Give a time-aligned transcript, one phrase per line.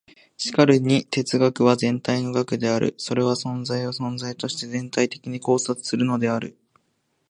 [0.35, 2.95] しかるに哲学は全体の学である。
[2.97, 6.57] それは存在を存在として全体的に考察するのである。